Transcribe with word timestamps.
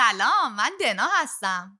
سلام 0.00 0.54
من 0.56 0.70
دنا 0.80 1.08
هستم. 1.12 1.78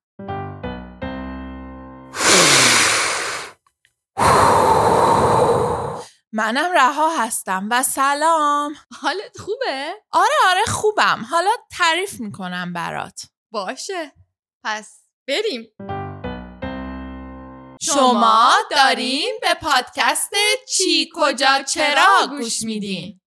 منم 6.32 6.72
رها 6.74 7.16
هستم 7.18 7.68
و 7.70 7.82
سلام. 7.82 8.74
حالت 9.02 9.38
خوبه؟ 9.38 9.94
آره 10.10 10.34
آره 10.50 10.64
خوبم. 10.68 11.26
حالا 11.30 11.50
تعریف 11.70 12.20
می‌کنم 12.20 12.72
برات. 12.72 13.20
باشه. 13.52 14.12
پس 14.64 15.00
بریم. 15.28 15.66
شما 17.80 18.52
دارین 18.70 19.38
به 19.40 19.54
پادکست 19.54 20.32
چی 20.68 21.10
کجا 21.14 21.62
چرا 21.62 22.26
گوش 22.30 22.62
میدین؟ 22.62 23.20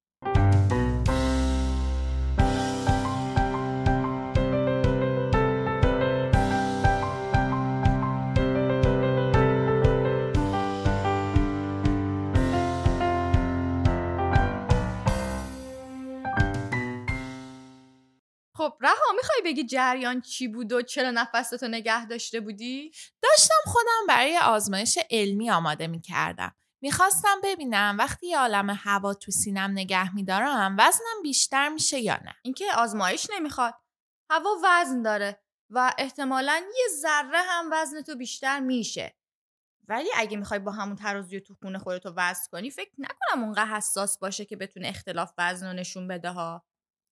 می‌خوای 19.21 19.42
بگی 19.46 19.64
جریان 19.64 20.21
چی 20.21 20.48
بود 20.48 20.71
و 20.71 20.82
چرا 20.82 21.11
نفستو 21.11 21.68
نگه 21.68 22.06
داشته 22.06 22.39
بودی؟ 22.39 22.92
داشتم 23.21 23.56
خودم 23.66 24.07
برای 24.07 24.38
آزمایش 24.38 25.00
علمی 25.12 25.52
آماده 25.52 25.88
می‌کردم. 25.88 26.56
می‌خواستم 26.82 27.42
ببینم 27.43 27.96
وقتی 28.00 28.28
یه 28.28 28.39
عالم 28.39 28.70
هوا 28.70 29.14
تو 29.14 29.32
سینم 29.32 29.71
نگه 29.71 30.15
میدارم 30.15 30.76
وزنم 30.79 31.21
بیشتر 31.24 31.70
میشه 31.70 32.00
یا 32.00 32.20
نه. 32.26 32.36
اینکه 32.42 32.66
آزمایش 32.78 33.28
نمی‌خواد. 33.30 33.73
هوا 34.30 34.50
وزن 34.64 35.02
داره 35.02 35.42
و 35.70 35.94
احتمالا 35.98 36.62
یه 36.78 36.88
ذره 37.02 37.42
هم 37.42 37.70
وزن 37.72 38.02
تو 38.02 38.16
بیشتر 38.16 38.59
میشه. 38.59 39.17
ولی 39.88 40.10
اگه 40.16 40.38
می‌خوای 40.38 40.60
با 40.60 40.72
همون 40.72 40.95
ترازوی 40.95 41.42
تو 41.42 41.56
خونه 41.62 41.80
خودتو 41.80 42.14
وزن 42.16 42.44
کنی 42.52 42.72
فکر 42.72 42.92
نکنم 42.98 43.44
اونقدر 43.44 43.66
حساس 43.66 44.20
باشه 44.20 44.45
که 44.45 44.56
بتونه 44.56 44.88
اختلاف 44.88 45.34
وزن 45.38 45.67
رو 45.67 45.73
نشون 45.73 46.08
بده 46.08 46.30
ها. 46.30 46.66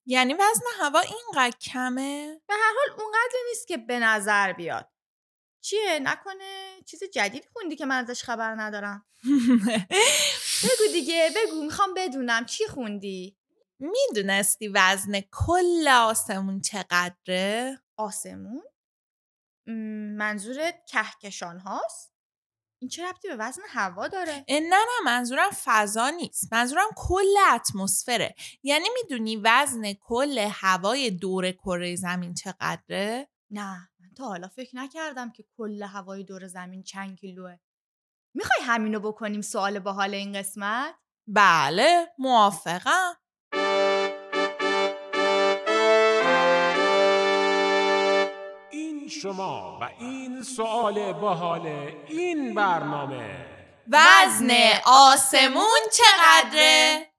یعنی 0.06 0.34
وزن 0.34 0.64
هوا 0.78 1.00
اینقدر 1.00 1.56
کمه؟ 1.58 2.40
به 2.46 2.54
هر 2.54 2.72
حال 2.76 3.00
اونقدر 3.00 3.38
نیست 3.48 3.68
که 3.68 3.76
به 3.76 3.98
نظر 3.98 4.52
بیاد. 4.52 4.90
چیه؟ 5.60 5.98
نکنه 6.02 6.82
چیز 6.86 7.04
جدید 7.04 7.48
خوندی 7.52 7.76
که 7.76 7.86
من 7.86 8.04
ازش 8.04 8.22
خبر 8.22 8.54
ندارم؟ 8.54 9.06
بگو 10.64 10.92
دیگه 10.92 11.30
بگو. 11.36 11.62
می‌خوام 11.62 11.94
بدونم. 11.94 12.44
چی 12.44 12.66
خوندی؟ 12.66 13.38
می‌دونستی 13.78 14.68
وزن 14.68 15.20
کل 15.32 15.88
آسمون 15.88 16.60
چقدره؟ 16.60 17.78
آسمون؟ 17.96 18.62
منظورت 20.16 20.84
کهکشان 20.86 21.58
هاست؟ 21.58 22.19
این 22.80 22.88
چه 22.88 23.08
ربطی 23.08 23.28
به 23.28 23.36
وزن 23.36 23.62
هوا 23.68 24.08
داره؟ 24.08 24.44
نه 24.48 24.60
نه 24.60 25.04
منظورم 25.04 25.50
فضا 25.64 26.10
نیست. 26.10 26.52
منظورم 26.52 26.88
کل 26.96 27.36
اتمسفره. 27.54 28.34
یعنی 28.62 28.88
می‌دونی 28.94 29.36
وزن 29.36 29.92
کل 29.92 30.48
هوای 30.50 31.10
دور 31.10 31.52
کره 31.52 31.96
زمین 31.96 32.34
چقدره؟ 32.34 33.28
نه 33.50 33.90
من 34.00 34.08
تا 34.16 34.24
حالا 34.24 34.48
فکر 34.48 34.76
نکردم 34.76 35.30
که 35.30 35.44
کل 35.56 35.82
هوای 35.82 36.24
دور 36.24 36.46
زمین 36.46 36.82
چند 36.82 37.16
کیلوه 37.16 37.56
می‌خوای 38.34 38.58
همینو 38.62 39.00
بکنیم 39.00 39.40
سوال 39.40 39.78
باحال 39.78 40.14
این 40.14 40.38
قسمت؟ 40.38 40.94
بله 41.26 42.06
موافقم. 42.18 43.14
شما 49.10 49.78
و 49.80 49.88
این 49.98 50.42
سوال 50.42 51.12
باحال 51.12 51.66
این 52.08 52.54
برنامه 52.54 53.46
وزن 53.88 54.50
آسمون 54.86 55.80
چقدره؟ 55.92 57.09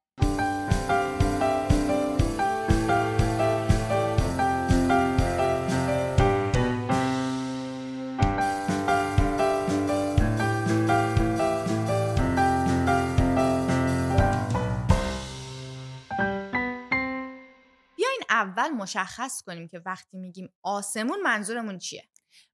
اول 18.42 18.70
مشخص 18.70 19.42
کنیم 19.42 19.68
که 19.68 19.82
وقتی 19.86 20.18
میگیم 20.18 20.54
آسمون 20.64 21.22
منظورمون 21.22 21.78
چیه؟ 21.78 22.08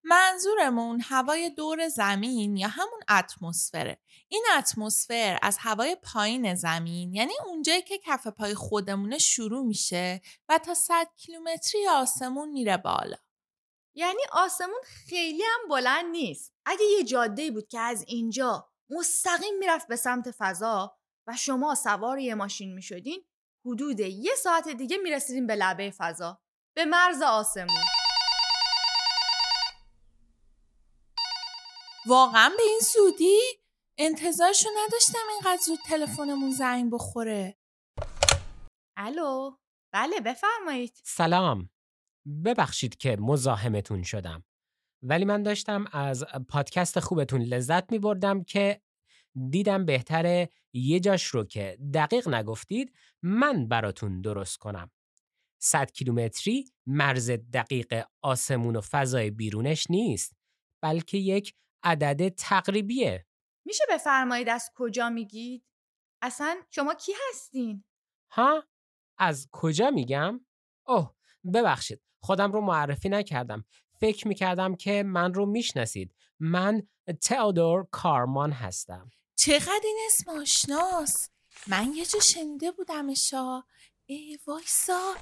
منظورمون 0.04 1.02
هوای 1.02 1.50
دور 1.50 1.88
زمین 1.88 2.58
یا 2.58 2.68
همون 2.68 3.00
اتمسفره. 3.10 4.02
این 4.28 4.46
اتمسفر 4.58 5.40
از 5.42 5.58
هوای 5.60 5.98
پایین 6.04 6.56
زمین 6.56 7.14
یعنی 7.14 7.34
اونجایی 7.46 7.82
که 7.82 7.98
کف 7.98 8.28
پای 8.28 8.56
خودمونه 8.56 9.18
شروع 9.18 9.66
میشه 9.66 10.22
و 10.50 10.58
تا 10.58 10.74
100 10.74 11.08
کیلومتری 11.18 11.88
آسمون 11.88 12.50
میره 12.50 12.78
بالا. 12.78 13.18
یعنی 13.96 14.22
آسمون 14.32 14.82
خیلی 14.86 15.44
هم 15.44 15.70
بلند 15.70 16.06
نیست. 16.06 16.54
اگه 16.66 16.86
یه 16.98 17.04
جاده 17.04 17.52
بود 17.52 17.68
که 17.68 17.80
از 17.80 18.04
اینجا 18.08 18.70
مستقیم 18.90 19.58
می‌رفت 19.60 19.88
به 19.88 19.96
سمت 19.96 20.32
فضا 20.32 20.98
و 21.28 21.36
شما 21.36 21.76
سوار 21.76 22.20
یه 22.20 22.36
ماشین 22.36 22.74
می‌شدین 22.74 23.26
حدود 23.68 24.00
یه 24.00 24.32
ساعت 24.44 24.70
دیگه 24.70 24.98
می‌رسیدین 24.98 25.48
به 25.48 25.56
لبه 25.56 25.92
فضا. 25.98 26.42
به 26.76 26.86
مرز 26.86 27.22
آسمون. 27.22 27.84
واقعا 32.06 32.50
به 32.50 32.64
این 32.64 32.80
زودی؟ 32.94 33.40
انتظارشو 33.98 34.70
نداشتم 34.78 35.20
اینقدر 35.30 35.62
زود 35.66 35.80
تلفنمون 35.86 36.52
زنگ 36.52 36.92
بخوره. 36.92 37.58
الو؟ 38.98 39.52
بله 39.94 40.20
بفرمایید. 40.20 41.02
سلام. 41.04 41.70
ببخشید 42.46 42.98
که 42.98 43.18
مزاحمتون 43.20 44.04
شدم. 44.04 44.44
ولی 45.02 45.26
من 45.26 45.44
داشتم 45.44 45.86
از 45.92 46.26
پادکست 46.50 47.00
خوبتون 47.00 47.42
لذت 47.42 47.92
می 47.92 48.00
بردم 48.00 48.44
که 48.44 48.82
دیدم 49.50 49.86
بهتره 49.86 50.50
یه 50.74 51.00
جاش 51.00 51.26
رو 51.26 51.44
که 51.44 51.78
دقیق 51.94 52.28
نگفتید 52.28 52.94
من 53.22 53.68
براتون 53.68 54.22
درست 54.22 54.58
کنم. 54.58 54.92
100 55.60 55.92
کیلومتری 55.92 56.66
مرز 56.86 57.32
دقیق 57.32 58.04
آسمون 58.22 58.76
و 58.76 58.82
فضای 58.82 59.32
بیرونش 59.32 59.88
نیست 59.90 60.36
بلکه 60.82 61.18
یک 61.18 61.56
عدد 61.84 62.30
تقریبیه. 62.30 63.26
میشه 63.66 63.84
بفرمایید 63.90 64.50
از 64.50 64.72
کجا 64.76 65.10
میگید؟ 65.10 65.64
اصلا 66.22 66.56
شما 66.72 66.94
کی 66.94 67.12
هستین؟ 67.30 67.84
ها؟ 68.32 68.64
از 69.18 69.50
کجا 69.52 69.90
میگم؟ 69.90 70.46
اوه 70.88 71.16
ببخشید 71.54 72.02
خودم 72.22 72.52
رو 72.52 72.62
معرفی 72.62 73.10
نکردم. 73.10 73.66
فکر 74.00 74.28
می‌کردم 74.28 74.76
که 74.76 75.04
من 75.04 75.34
رو 75.34 75.46
می‌شناسید. 75.46 76.16
من 76.40 76.88
تئودور 77.22 77.88
کارمان 77.92 78.52
هستم. 78.52 79.10
چقدر 79.48 79.82
این 79.84 80.00
اسم 80.06 80.32
آشناست؟ 80.32 81.32
من 81.68 81.94
یه 81.94 82.06
جا 82.06 82.20
شنیده 82.20 82.72
بودمشا 82.72 83.64
ای 84.06 84.40
وایسا. 84.48 85.16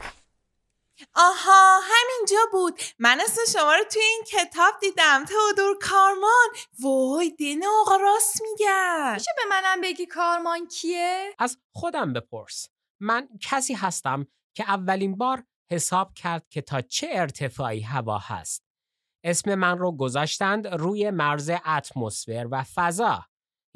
آها 1.13 1.79
همینجا 1.83 2.37
بود. 2.51 2.79
من 2.99 3.21
اسم 3.21 3.59
شما 3.59 3.75
رو 3.75 3.83
توی 3.83 4.01
این 4.01 4.23
کتاب 4.27 4.73
دیدم. 4.81 5.25
تئودور 5.25 5.77
کارمان. 5.81 6.47
وای 6.79 7.29
دین 7.29 7.65
آقا 7.81 7.95
راست 7.95 8.41
میگن. 8.41 9.13
میشه 9.13 9.31
به 9.35 9.49
منم 9.49 9.81
بگی 9.81 10.05
کارمان 10.05 10.67
کیه؟ 10.67 11.33
از 11.39 11.57
خودم 11.71 12.13
بپرس. 12.13 12.69
من 12.99 13.29
کسی 13.41 13.73
هستم 13.73 14.27
که 14.53 14.63
اولین 14.63 15.17
بار 15.17 15.43
حساب 15.71 16.13
کرد 16.13 16.49
که 16.49 16.61
تا 16.61 16.81
چه 16.81 17.07
ارتفاعی 17.11 17.81
هوا 17.81 18.17
هست. 18.17 18.63
اسم 19.23 19.55
من 19.55 19.77
رو 19.77 19.91
گذاشتند 19.91 20.67
روی 20.67 21.11
مرز 21.11 21.51
اتمسفر 21.65 22.47
و 22.51 22.63
فضا. 22.75 23.25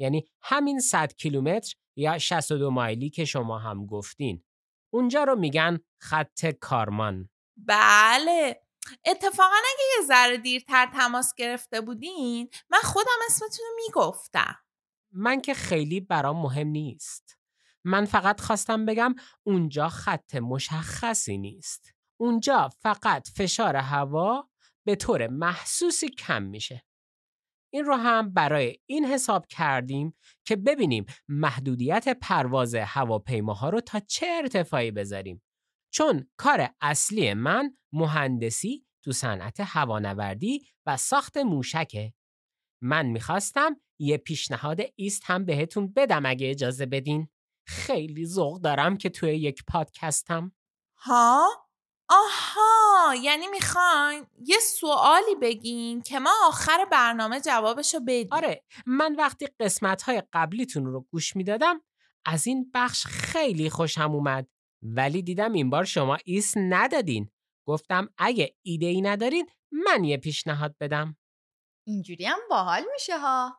یعنی 0.00 0.28
همین 0.42 0.80
100 0.80 1.12
کیلومتر 1.14 1.74
یا 1.96 2.18
62 2.18 2.70
مایلی 2.70 3.10
که 3.10 3.24
شما 3.24 3.58
هم 3.58 3.86
گفتین. 3.86 4.44
اونجا 4.92 5.24
رو 5.24 5.36
میگن 5.36 5.78
خط 6.00 6.46
کارمان. 6.46 7.28
بله. 7.56 8.62
اتفاقا 9.06 9.54
اگه 9.54 9.84
یه 9.98 10.06
ذره 10.06 10.36
دیرتر 10.36 10.90
تماس 10.94 11.34
گرفته 11.34 11.80
بودین 11.80 12.50
من 12.70 12.78
خودم 12.82 13.18
اسمتون 13.26 13.66
رو 13.68 13.84
می‌گفتم. 13.86 14.56
من 15.12 15.40
که 15.40 15.54
خیلی 15.54 16.00
برام 16.00 16.42
مهم 16.42 16.68
نیست. 16.68 17.38
من 17.84 18.04
فقط 18.04 18.40
خواستم 18.40 18.86
بگم 18.86 19.14
اونجا 19.42 19.88
خط 19.88 20.34
مشخصی 20.34 21.38
نیست. 21.38 21.94
اونجا 22.20 22.70
فقط 22.78 23.28
فشار 23.28 23.76
هوا 23.76 24.48
به 24.84 24.96
طور 24.96 25.26
محسوسی 25.26 26.08
کم 26.08 26.42
میشه. 26.42 26.84
این 27.72 27.84
رو 27.84 27.94
هم 27.94 28.34
برای 28.34 28.76
این 28.86 29.04
حساب 29.04 29.46
کردیم 29.46 30.14
که 30.44 30.56
ببینیم 30.56 31.06
محدودیت 31.28 32.08
پرواز 32.20 32.74
هواپیماها 32.74 33.68
رو 33.68 33.80
تا 33.80 34.00
چه 34.00 34.26
ارتفاعی 34.26 34.90
بذاریم 34.90 35.42
چون 35.92 36.28
کار 36.36 36.68
اصلی 36.80 37.34
من 37.34 37.76
مهندسی 37.92 38.86
تو 39.04 39.12
صنعت 39.12 39.60
هوانوردی 39.60 40.66
و 40.86 40.96
ساخت 40.96 41.36
موشکه. 41.36 42.14
من 42.82 43.06
می‌خواستم 43.06 43.80
یه 44.00 44.16
پیشنهاد 44.16 44.80
ایست 44.96 45.22
هم 45.24 45.44
بهتون 45.44 45.92
بدم 45.92 46.26
اگه 46.26 46.50
اجازه 46.50 46.86
بدین. 46.86 47.28
خیلی 47.66 48.26
ذوق 48.26 48.60
دارم 48.60 48.96
که 48.96 49.08
توی 49.08 49.36
یک 49.36 49.64
پادکستم. 49.68 50.52
ها؟ 50.98 51.69
آها 52.10 53.14
یعنی 53.14 53.46
می‌خواین 53.46 54.26
یه 54.46 54.58
سوالی 54.58 55.34
بگین 55.42 56.02
که 56.02 56.18
ما 56.18 56.30
آخر 56.48 56.84
برنامه 56.92 57.40
جوابشو 57.40 58.00
بدیم. 58.00 58.28
آره 58.32 58.64
من 58.86 59.16
وقتی 59.16 59.46
قسمت 59.60 60.02
های 60.02 60.22
قبلیتون 60.32 60.86
رو 60.86 61.00
گوش 61.00 61.36
می‌دادم 61.36 61.80
از 62.26 62.46
این 62.46 62.70
بخش 62.74 63.06
خیلی 63.06 63.70
خوشم 63.70 64.12
اومد. 64.12 64.48
ولی 64.82 65.22
دیدم 65.22 65.52
این 65.52 65.70
بار 65.70 65.84
شما 65.84 66.18
ایست 66.24 66.54
ندادین. 66.56 67.30
گفتم 67.68 68.08
اگه 68.18 68.56
ایده 68.62 68.86
ای 68.86 69.00
ندارین 69.00 69.46
من 69.72 70.04
یه 70.04 70.16
پیشنهاد 70.16 70.76
بدم. 70.80 71.16
اینجوری 71.86 72.24
هم 72.24 72.38
باحال 72.50 72.84
میشه 72.92 73.18
ها. 73.18 73.56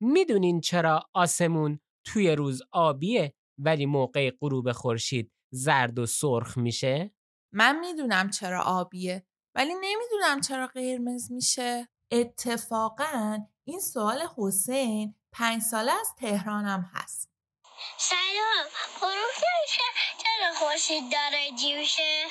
می‌دونین 0.00 0.60
چرا 0.60 1.08
آسمون 1.12 1.80
توی 2.06 2.30
روز 2.30 2.62
آبیه 2.72 3.34
ولی 3.58 3.86
موقع 3.86 4.30
غروب 4.40 4.72
خورشید 4.72 5.32
زرد 5.52 5.98
و 5.98 6.06
سرخ 6.06 6.58
میشه؟ 6.58 7.14
من 7.56 7.78
می‌دونم 7.78 8.30
چرا 8.30 8.62
آبیه 8.62 9.26
ولی 9.54 9.74
نمی‌دونم 9.74 10.40
چرا 10.40 10.66
قرمز 10.66 11.32
میشه. 11.32 11.88
اتفاقا 12.10 13.38
این 13.64 13.80
سوال 13.80 14.22
حسین 14.36 15.14
پنج 15.32 15.62
ساله 15.62 15.92
از 15.92 16.14
تهرانم 16.18 16.90
هست. 16.94 17.30
سلام. 17.98 18.66
نمیشه 19.32 19.82
چرا 20.18 20.54
خورشید 20.54 21.02
داره 21.12 21.50
جیوشه 21.60 22.24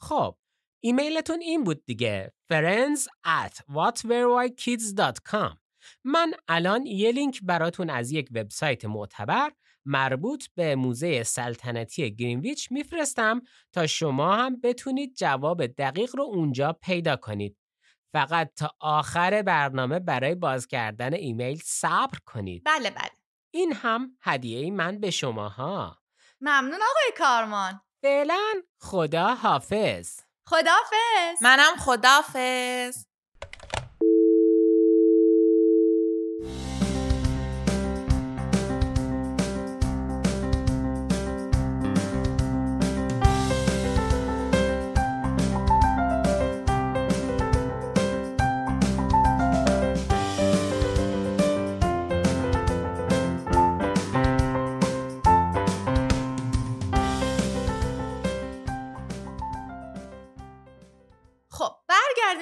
خب 0.00 0.36
ایمیلتون 0.80 1.40
این 1.40 1.64
بود 1.64 1.84
دیگه. 1.84 2.32
friends 2.52 3.00
at 3.26 3.54
whatverewhykids.com 3.74 5.56
من 6.04 6.32
الان 6.48 6.86
یه 6.86 7.12
لینک 7.12 7.40
براتون 7.42 7.90
از 7.90 8.12
یک 8.12 8.28
وبسایت 8.34 8.84
معتبر 8.84 9.52
مربوط 9.84 10.44
به 10.54 10.76
موزه 10.76 11.22
سلطنتی 11.22 12.16
گرینویچ 12.16 12.72
میفرستم 12.72 13.40
تا 13.72 13.86
شما 13.86 14.36
هم 14.36 14.60
بتونید 14.60 15.14
جواب 15.14 15.66
دقیق 15.66 16.16
رو 16.16 16.24
اونجا 16.24 16.72
پیدا 16.72 17.16
کنید. 17.16 17.58
فقط 18.12 18.54
تا 18.56 18.70
آخر 18.80 19.42
برنامه 19.42 19.98
برای 19.98 20.34
باز 20.34 20.66
کردن 20.66 21.14
ایمیل 21.14 21.60
صبر 21.64 22.18
کنید. 22.26 22.62
بله 22.64 22.90
بله 22.90 23.10
این 23.54 23.72
هم 23.72 24.16
هدیه 24.20 24.70
من 24.70 25.00
به 25.00 25.10
شماها. 25.10 26.02
ممنون 26.40 26.80
آقای 26.82 27.12
کارمان 27.18 27.80
فعلا 28.02 28.62
خدا 28.80 29.34
حافظ. 29.34 30.20
خدافز 30.46 31.42
منم 31.42 31.76
خدافز 31.76 33.06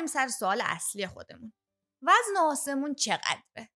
برگردیم 0.00 0.06
سر 0.06 0.28
سوال 0.28 0.60
اصلی 0.64 1.06
خودمون 1.06 1.52
وزن 2.02 2.40
آسمون 2.40 2.94
چقدره 2.94 3.70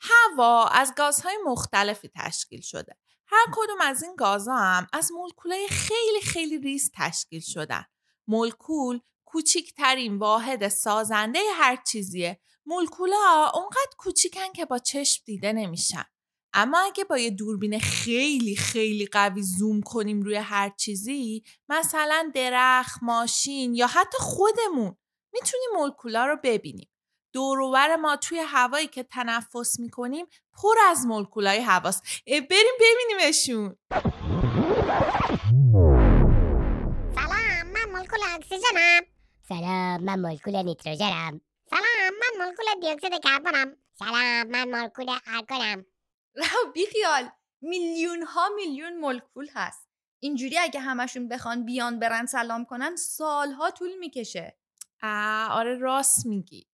هوا 0.00 0.66
از 0.66 0.94
گازهای 0.96 1.38
مختلفی 1.44 2.10
تشکیل 2.16 2.60
شده. 2.60 2.96
هر 3.26 3.46
کدوم 3.52 3.80
از 3.80 4.02
این 4.02 4.16
گازها 4.16 4.58
هم 4.58 4.86
از 4.92 5.12
مولکولای 5.12 5.68
خیلی 5.68 6.20
خیلی 6.22 6.58
ریز 6.58 6.90
تشکیل 6.94 7.40
شدن. 7.40 7.84
مولکول 8.26 9.00
کوچیکترین 9.24 10.18
واحد 10.18 10.68
سازنده 10.68 11.38
هر 11.54 11.76
چیزیه. 11.76 12.40
مولکولا 12.66 13.50
اونقدر 13.54 13.92
کوچیکن 13.98 14.52
که 14.54 14.64
با 14.64 14.78
چشم 14.78 15.22
دیده 15.26 15.52
نمیشن. 15.52 16.04
اما 16.52 16.78
اگه 16.78 17.04
با 17.04 17.18
یه 17.18 17.30
دوربین 17.30 17.78
خیلی 17.80 18.56
خیلی 18.56 19.06
قوی 19.06 19.42
زوم 19.42 19.80
کنیم 19.80 20.22
روی 20.22 20.36
هر 20.36 20.68
چیزی 20.68 21.44
مثلا 21.68 22.30
درخت، 22.34 23.02
ماشین 23.02 23.74
یا 23.74 23.86
حتی 23.86 24.18
خودمون 24.20 24.96
می‌تونیم 25.32 25.70
مولکولا 25.74 26.26
رو 26.26 26.36
ببینیم. 26.44 26.88
دوروبر 27.32 27.96
ما 27.96 28.16
توی 28.16 28.38
هوایی 28.38 28.86
که 28.86 29.02
تنفس 29.02 29.80
می‌کنیم 29.80 30.26
پر 30.52 30.74
از 30.90 31.06
مولکولای 31.06 31.60
هواست. 31.60 32.02
بریم 32.26 32.74
ببینیمشون. 32.80 33.76
سلام 37.14 37.66
من 37.66 37.90
مولکول 37.92 38.18
اکسیژنم. 38.34 39.00
سلام 39.48 40.04
من 40.04 40.20
مولکول 40.20 40.56
نیتروژنم. 40.56 41.40
سلام 41.70 42.14
من 42.20 42.44
مولکول 42.44 42.66
دیوکسید 42.80 43.24
کربنم. 43.24 43.76
سلام 43.98 44.46
من 44.46 44.70
مولکول 44.70 45.10
ارگونم 45.26 45.86
رو 46.34 46.72
بیخیال. 46.72 47.30
میلیون 47.60 48.22
ها 48.22 48.48
میلیون 48.56 48.96
مولکول 48.96 49.48
هست. 49.54 49.88
اینجوری 50.18 50.58
اگه 50.58 50.80
همشون 50.80 51.28
بخوان 51.28 51.64
بیان 51.64 51.98
برن 51.98 52.26
سلام 52.26 52.64
کنن 52.64 52.96
سالها 52.96 53.70
طول 53.70 53.98
می‌کشه. 53.98 54.56
آره 55.50 55.78
راست 55.78 56.26
میگی. 56.26 56.66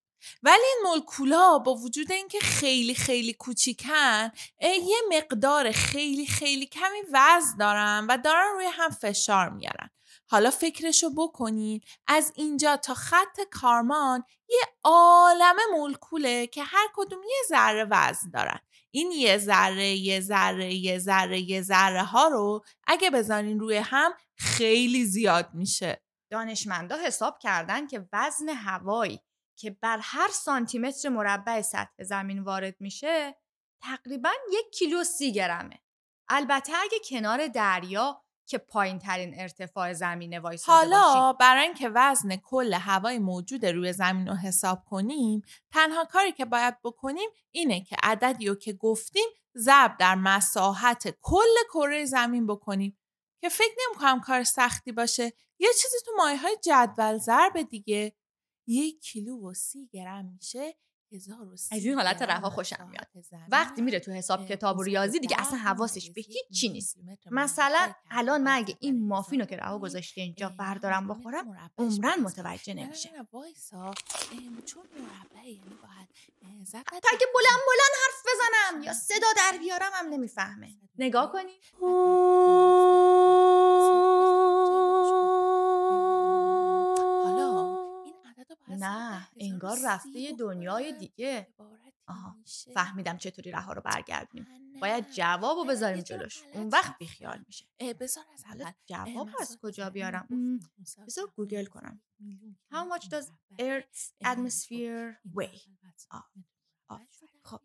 ولی 0.43 0.62
این 0.62 0.90
مولکولا 0.90 1.58
با 1.58 1.75
وجود 1.75 2.12
اینکه 2.12 2.38
خیلی 2.38 2.94
خیلی 2.94 3.32
کوچیکن 3.32 4.31
یه 4.62 4.96
مقدار 5.17 5.73
خیلی 5.73 6.26
خیلی 6.26 6.67
کمی 6.67 6.99
وزن 7.12 7.56
دارن 7.58 8.06
و 8.08 8.19
دارن 8.25 8.52
روی 8.55 8.67
هم 8.67 8.90
فشار 8.90 9.49
میارن. 9.49 9.90
حالا 10.28 10.50
فکرشو 10.50 11.11
بکنین 11.11 11.81
از 12.06 12.32
اینجا 12.37 12.76
تا 12.76 12.94
خط 12.94 13.40
کارمان 13.50 14.25
یه 14.49 14.62
عالم 14.84 15.56
مولکوله 15.73 16.46
که 16.46 16.62
هر 16.62 16.88
کدوم 16.94 17.19
یه 17.23 17.43
ذره 17.49 17.87
وزن 17.90 18.31
دارن. 18.31 18.61
این 18.90 19.12
یه 19.12 19.38
ذره 19.38 19.87
یه 19.87 20.20
ذره 20.20 20.75
یه 20.75 20.99
ذره 20.99 21.40
یه 21.40 21.62
ذره 21.62 22.02
ها 22.02 22.28
رو 22.28 22.64
اگه 22.87 23.11
بذارین 23.11 23.61
روی 23.61 23.76
هم 23.76 24.12
خیلی 24.37 25.05
زیاد 25.05 25.50
میشه. 25.55 26.02
دانشمندا 26.31 26.96
حساب 26.96 27.38
کردن 27.38 27.87
که 27.87 28.08
وزن 28.12 28.49
هوایی 28.49 29.20
که 29.56 29.70
بر 29.70 29.99
هر 30.02 30.28
سانتیمتر 30.28 31.09
مربع 31.09 31.62
سطح 31.62 32.02
زمین 32.02 32.42
وارد 32.42 32.76
میشه 32.80 33.35
تقریبا 33.83 34.30
یک 34.52 34.73
کیلو 34.73 35.04
سی 35.04 35.33
گرمه 35.33 35.80
البته 36.28 36.73
اگه 36.83 36.99
کنار 37.09 37.47
دریا 37.47 38.23
که 38.47 38.59
پایین 38.59 38.99
ترین 38.99 39.40
ارتفاع 39.40 39.92
زمینه 39.92 40.40
وایساده 40.40 40.97
حالا. 40.97 41.33
برای 41.33 41.62
اینکه 41.62 41.88
وزن 41.95 42.37
کل 42.37 42.75
هوای 42.75 43.18
موجود 43.18 43.66
روی 43.66 43.92
زمین 43.92 44.28
رو 44.28 44.35
حساب 44.35 44.85
کنیم 44.85 45.42
تنها 45.73 46.04
کاری 46.04 46.33
که 46.33 46.45
باید 46.45 46.83
بکنیم 46.85 47.28
اینه 47.50 47.80
که 47.80 47.97
عددی 48.02 48.47
رو 48.47 48.54
که 48.54 48.73
گفتیم 48.73 49.26
ضرب 49.56 49.97
در 49.99 50.14
مساحت 50.14 51.16
کل 51.23 51.56
کره 51.75 52.04
زمین 52.04 52.47
بکنیم 52.47 52.99
که 53.40 53.49
فکر 53.49 53.75
نمی‌کنم 53.87 54.21
کار 54.21 54.45
سختی 54.45 54.93
باشه. 54.93 55.33
یه 55.59 55.69
چیزی 55.83 55.97
تو 56.07 56.12
مایه 56.16 56.38
های 56.38 56.57
جدول 56.64 57.19
ضرب 57.19 57.62
دیگه. 57.62 58.12
یک 58.66 59.00
کیلو 59.00 59.50
و 59.50 59.55
سی 59.55 59.88
گرم 59.93 60.25
میشه. 60.25 60.76
هزار 61.12 61.49
و 61.49 61.57
سی 61.57 61.76
از 61.76 61.85
این 61.85 61.95
حالت 61.95 62.23
رها 62.23 62.50
خوشم 62.50 62.88
میاد. 62.90 63.07
وقتی 63.49 63.83
میره 63.83 64.00
تو 64.00 64.12
حساب 64.12 64.47
کتاب 64.47 64.78
و 64.78 64.83
ریاضی 64.83 65.19
دیگه 65.19 65.40
اصلا 65.40 65.59
حواسش 65.59 66.11
به 66.11 66.21
یک 66.21 66.37
هیچی 66.49 66.69
نیست. 66.69 66.97
مثلا 67.31 67.93
الان 68.11 68.43
من 68.43 68.57
اگه 68.57 68.76
این 68.81 69.09
مافینو 69.09 69.45
هزار 69.45 69.47
که 69.47 69.57
رها 69.57 69.78
گذاشته 69.78 70.21
اینجا 70.21 70.49
بردارم 70.49 71.09
بخورم 71.09 71.71
عمرن. 71.78 72.21
متوجه 72.21 72.75
نمیشه. 72.75 73.09
یعنی 73.09 73.19
تا 76.90 77.09
اگه 77.12 77.26
بلند 77.35 77.61
بلند 77.66 77.95
حرف 78.05 78.23
بزنم 78.26 78.83
یا 78.83 78.93
صدا 78.93 79.26
در 79.37 79.59
بیارم 79.59 79.90
هم 79.95 80.07
نمی‌فهمه. 80.07 80.69
نگاه 80.99 81.33
کنی. 81.33 81.61
نه، 88.78 89.28
انگار 89.37 89.76
1030 89.76 89.87
رفته 89.87 90.18
یه 90.18 90.33
دنیای. 90.33 90.99
دیگه. 90.99 91.54
آها،. 92.06 92.37
فهمیدم 92.75 93.16
چطوری 93.16 93.50
رها 93.50 93.73
رو 93.73 93.83
برگردونیم. 93.83 94.47
نه، 94.73 94.80
باید 94.80 95.11
جوابو 95.11 95.64
نه، 95.64 95.71
بذاریم 95.71 96.02
جلوش. 96.02 96.42
اون 96.54 96.68
وقت. 96.68 96.99
بیخیال 96.99 97.45
میشه. 97.47 97.66
بذار 98.00 98.25
از 98.35 98.45
حالا 98.45 98.73
جواب 98.87 99.28
از 99.40 99.59
کجا 99.62 99.90
بیارم؟ 99.90 100.59
بذار 101.06 101.33
گوگل 101.37 101.64
کنم. 101.64 102.00
How 102.73 102.85
much 102.92 103.04
does. 103.09 103.26
Earth's 103.61 104.12
atmosphere 104.25 104.71
این 104.71 105.16
weigh? 105.37 105.61
آه، 106.11 106.30
خب. 107.42 107.61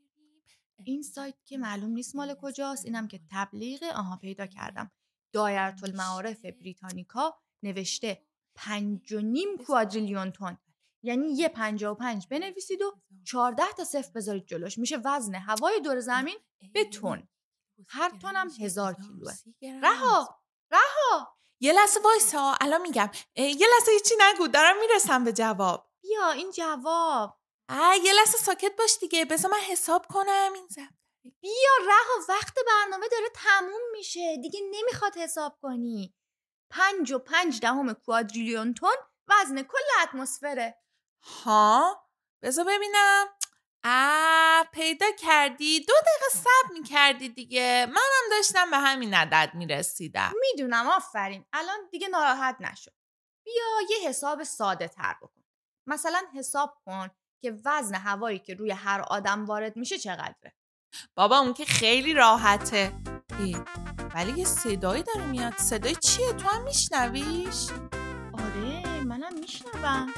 این 0.83 1.01
سایت 1.01 1.35
که 1.45 1.57
معلوم 1.57 1.91
نیست 1.91 2.15
مال 2.15 2.35
کجاست. 2.41 2.85
اینم 2.85 3.07
که 3.07 3.19
تبلیغ 3.31 3.83
آها 3.83 4.17
پیدا 4.17 4.47
کردم. 4.47 4.91
دایره 5.33 5.83
المعارف 5.83 6.45
بریتانیکا 6.45 7.39
نوشته 7.63 8.21
پنج 8.55 9.13
و 9.13 9.21
نیم 9.21 9.57
کوادریلیون 9.65 10.31
تن. 10.31 10.57
یعنی 11.03 11.33
یه 11.33 11.49
پنجا 11.49 11.91
و 11.91 11.95
پنج 11.95 12.27
بنویسید 12.27 12.81
و 12.81 12.99
چهارده 13.27 13.71
تا 13.77 13.83
صفر 13.83 14.11
بذارید 14.15 14.45
جلوش. 14.45 14.77
میشه 14.77 14.97
وزن 15.05 15.35
هوای 15.35 15.79
دور 15.79 15.99
زمین 15.99 16.39
به 16.73 16.85
تن 16.85 17.27
هر 17.87 18.09
تن 18.21 18.35
هم 18.35 18.49
هزار 18.59 18.93
کیلوه. 18.93 19.33
رها 19.83 20.41
رها. 20.71 21.37
یه 21.59 21.73
لحظه 21.73 21.99
وایسا 21.99 22.55
الان 22.61 22.81
میگم. 22.81 23.09
یه 23.35 23.67
لحظه 23.77 23.91
هیچی 23.91 24.15
نگو 24.19 24.47
دارم 24.47 24.75
می‌رسم 24.79 25.23
به 25.23 25.33
جواب. 25.33 25.91
بیا 26.01 26.31
این 26.31 26.51
جواب. 26.51 27.39
اه 27.69 27.95
یه 28.03 28.13
لحظه 28.13 28.37
ساکت 28.37 28.75
باش 28.77 28.97
دیگه. 29.01 29.25
بذار 29.25 29.51
من 29.51 29.57
حساب 29.57 30.05
کنم 30.05 30.51
این 30.55 30.67
زب 30.69 30.89
بیا 31.41 31.71
رها. 31.87 32.25
وقت 32.29 32.53
برنامه 32.67 33.07
داره 33.11 33.29
تموم 33.35 33.81
میشه. 33.91 34.37
دیگه 34.41 34.59
نمی‌خواد 34.71 35.17
حساب 35.17 35.57
کنی. 35.61 36.15
پنج 36.69 37.11
و 37.11 37.19
پنج 37.19 37.59
دهم 37.59 37.93
کوادریلیون 37.93 38.73
تن 38.73 38.87
وزن 39.27 39.63
کل 39.63 40.03
اتمسفره. 40.03 40.77
ها؟ 41.21 42.07
بذار 42.43 42.65
ببینم. 42.65 43.27
آ 43.83 44.63
پیدا 44.73 45.05
کردی. 45.19 45.79
دو 45.79 45.93
دقیقه 45.93 46.29
صبر 46.33 46.73
می‌کردی 46.73 47.29
دیگه. 47.29 47.85
منم 47.89 48.37
داشتم 48.37 48.71
به 48.71 48.77
همین 48.77 49.13
عدد 49.13 49.51
می‌رسیدم. 49.53 50.33
می‌دونم 50.41 50.87
آفرین. 50.87 51.45
الان 51.53 51.79
دیگه 51.91 52.07
ناراحت 52.07 52.57
نشو. 52.59 52.91
بیا 53.45 53.65
یه 53.89 54.09
حساب 54.09 54.43
ساده 54.43 54.87
تر 54.87 55.15
بکن. 55.21 55.43
مثلا 55.87 56.21
حساب 56.35 56.77
کن 56.85 57.09
که 57.41 57.57
وزن 57.65 57.95
هوایی 57.95 58.39
که 58.39 58.53
روی 58.53 58.71
هر 58.71 59.01
آدم 59.01 59.45
وارد 59.45 59.77
میشه 59.77 59.97
چقدره. 59.97 60.55
بابا 61.15 61.37
اون 61.37 61.53
که 61.53 61.65
خیلی 61.65 62.13
راحته. 62.13 62.93
ای، 63.39 63.57
ولی 64.15 64.39
یه 64.39 64.45
صدایی 64.45 65.03
داره 65.03 65.25
میاد. 65.25 65.57
صدای 65.57 65.95
چیه؟ 65.95 66.33
تو 66.33 66.49
هم 66.49 66.63
میشنویش؟ 66.63 67.69
آره 68.33 69.03
منم 69.03 69.33
میشنوم. 69.39 70.13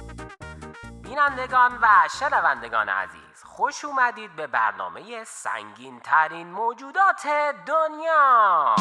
بینندگان 1.13 1.79
و 1.81 1.87
شنوندگان 2.19 2.89
عزیز 2.89 3.43
خوش 3.43 3.85
اومدید 3.85 4.35
به 4.35 4.47
برنامه 4.47 5.23
سنگین 5.23 5.99
ترین 5.99 6.51
موجودات 6.51 7.27
دنیا. 7.65 8.75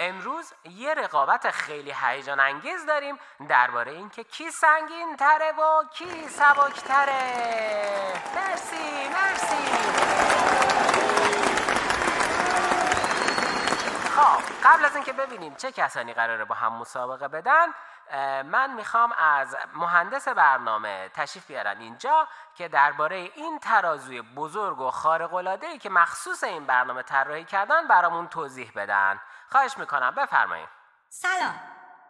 امروز 0.00 0.52
یه 0.64 0.94
رقابت 0.94 1.50
خیلی 1.50 1.94
هیجان 2.02 2.40
انگیز 2.40 2.86
داریم 2.86 3.18
درباره 3.48 3.92
اینکه 3.92 4.24
کی 4.24 4.50
سنگین 4.50 5.16
تره 5.16 5.52
و 5.52 5.84
کی 5.92 6.28
سبک 6.28 6.74
تره 6.74 7.32
مرسی 8.34 9.08
مرسی. 9.08 9.82
خب 14.16 14.42
قبل 14.64 14.84
از 14.84 14.94
اینکه 14.94 15.12
ببینیم 15.12 15.54
چه 15.54 15.72
کسانی 15.72 16.14
قراره 16.14 16.44
با 16.44 16.54
هم 16.54 16.72
مسابقه 16.72 17.28
بدن 17.28 17.66
من 18.44 18.74
می‌خوام 18.74 19.12
از 19.18 19.56
مهندس 19.74 20.28
برنامه 20.28 21.10
تشریف 21.14 21.46
بیارن 21.46 21.78
اینجا 21.78 22.28
که 22.54 22.68
درباره 22.68 23.16
این 23.16 23.58
ترازوی 23.58 24.22
بزرگ 24.22 24.80
و 24.80 24.90
خارق 24.90 25.34
ای 25.62 25.78
که 25.78 25.90
مخصوص 25.90 26.44
این 26.44 26.66
برنامه 26.66 27.02
طراحی 27.02 27.44
کردن 27.44 27.88
برامون 27.88 28.28
توضیح 28.28 28.72
بدن. 28.76 29.20
خواهش 29.48 29.78
می‌کنم 29.78 30.14
بفرمایید. 30.14 30.68
سلام. 31.08 31.54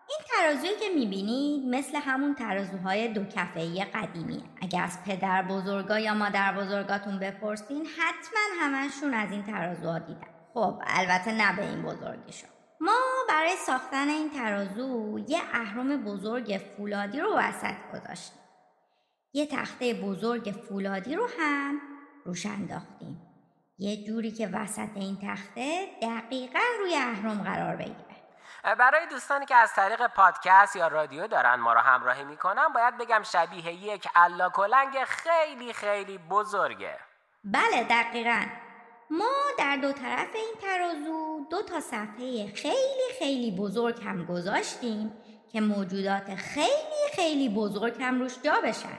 این 0.09 0.19
ترازویی 0.31 0.77
که 0.77 0.89
می‌بینید 0.95 1.75
مثل 1.75 1.97
همون 1.97 2.35
ترازوهای 2.35 3.09
دو 3.09 3.25
کفه‌ای 3.25 3.85
قدیمیه 3.85 4.45
اگه 4.63 4.83
از 4.83 5.05
پدر 5.05 5.43
بزرگا 5.43 5.99
یا 5.99 6.15
مادر 6.15 6.53
بزرگاتون 6.53 7.19
بپرسین 7.19 7.87
حتما 7.87 8.41
همشون 8.61 9.15
از 9.15 9.31
این 9.31 9.43
ترازوها 9.43 9.99
دیدن. 9.99 10.29
خب 10.55 10.83
البته 10.87 11.33
نه 11.33 11.57
به 11.57 11.63
این 11.63 11.83
بزرگیشون. 11.83 12.52
برای 13.43 13.57
ساختن 13.57 14.09
این 14.09 14.31
ترازو 14.31 15.19
یه 15.29 15.43
اهرم 15.53 16.05
بزرگ 16.05 16.61
فولادی 16.77 17.21
رو 17.21 17.37
وسط 17.37 17.75
گذاشتیم. 17.95 18.43
یه 19.33 19.47
تخته 19.47 19.95
بزرگ 19.95 20.55
فولادی 20.69 21.17
رو 21.17 21.29
هم 21.39 21.81
روش 22.25 22.47
انداختیم. 22.47 23.23
یه 23.79 24.05
جوری 24.07 24.31
که 24.31 24.49
وسط 24.53 24.89
این 24.95 25.19
تخته 25.23 25.89
دقیقا 26.03 26.61
روی 26.79 26.97
اهرم 26.97 27.43
قرار 27.43 27.77
بگیره. 27.77 28.17
برای 28.79 29.07
دوستانی 29.07 29.47
که 29.47 29.57
از 29.57 29.73
طریق 29.75 30.07
پادکست 30.07 30.77
یا 30.77 30.89
رادیو 30.89 31.27
دارن 31.27 31.55
ما 31.55 31.73
رو 31.73 31.81
همراهی 31.81 32.25
می‌کنن 32.25 32.69
باید 32.75 32.99
بگم 32.99 33.23
شبیه 33.23 33.73
یک 33.73 34.09
الا 34.15 34.51
کلنگ 34.51 35.05
خیلی 35.05 35.73
خیلی 35.73 36.19
بزرگه. 36.19 36.99
بله 37.45 37.85
دقیقا. 37.91 38.43
ما 39.11 39.33
در 39.59 39.77
دو 39.77 39.93
طرف 39.93 40.29
این 40.35 40.55
ترازو 40.63 41.47
دو 41.51 41.63
تا 41.63 41.81
صفحه 41.81 42.53
خیلی 42.55 43.13
خیلی 43.19 43.57
بزرگ 43.57 44.05
هم 44.05 44.25
گذاشتیم 44.25 45.13
که 45.53 45.61
موجودات 45.61 46.35
خیلی 46.35 47.09
خیلی 47.17 47.49
بزرگ 47.49 48.03
هم 48.03 48.21
روش 48.21 48.39
جا 48.43 48.61
بشن. 48.65 48.99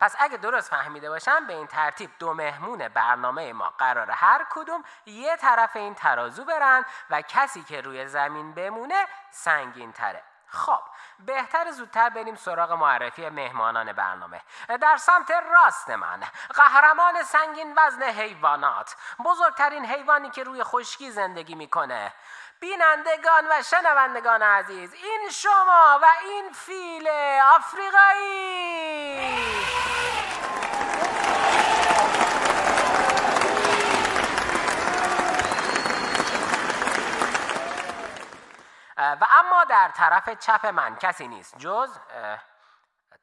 پس 0.00 0.16
اگه 0.18 0.36
درست 0.36 0.70
فهمیده 0.70 1.08
باشم 1.08 1.46
به 1.46 1.56
این 1.56 1.66
ترتیب 1.66 2.10
دو 2.18 2.34
مهمون 2.34 2.88
برنامه 2.88 3.52
ما 3.52 3.72
قرار 3.78 4.10
هر 4.10 4.46
کدوم 4.50 4.84
یه 5.06 5.36
طرف 5.36 5.76
این 5.76 5.94
ترازو 5.94 6.44
برن 6.44 6.84
و 7.10 7.22
کسی 7.22 7.62
که 7.62 7.80
روی 7.80 8.06
زمین 8.06 8.54
بمونه 8.54 9.06
سنگین 9.30 9.92
تره 9.92 10.22
خب 10.50 10.80
بهتر 11.18 11.70
زودتر 11.70 12.08
بریم 12.08 12.36
سراغ 12.36 12.72
معرفی 12.72 13.28
مهمانان 13.28 13.92
برنامه. 13.92 14.40
در 14.80 14.96
سمت 14.96 15.30
راست 15.30 15.90
من 15.90 16.20
قهرمان 16.54 17.22
سنگین 17.22 17.74
وزن 17.76 18.02
حیوانات 18.02 18.96
بزرگترین 19.24 19.86
حیوانی 19.86 20.30
که 20.30 20.42
روی 20.42 20.64
خشکی 20.64 21.10
زندگی 21.10 21.54
می‌کنه. 21.54 22.12
بینندگان 22.60 23.46
و 23.50 23.62
شنوندگان 23.62 24.42
عزیز 24.42 24.92
این 24.92 25.30
شما 25.30 25.98
و 26.02 26.06
این 26.22 26.52
فیل 26.52 27.08
آفریقایی 27.56 28.90
اه، 38.96 39.12
و 39.20 39.26
اما 39.38 39.64
در 39.80 39.88
طرف 39.88 40.30
چپ 40.38 40.66
من. 40.66 40.96
کسی 40.96 41.28
نیست. 41.28 41.58
جز 41.58 41.90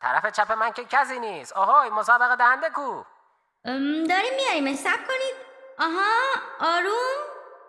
طرف 0.01 0.25
چپ 0.25 0.51
من 0.51 0.71
که 0.71 0.85
کسی 0.85 1.19
نیست. 1.19 1.53
آهای 1.53 1.89
مسابقه 1.89 2.35
دهنده 2.35 2.69
کو. 2.69 3.03
داریم 4.09 4.33
میاریم 4.35 4.75
سب 4.75 4.97
کنید. 5.07 5.35
آها 5.79 6.11
آروم 6.59 7.17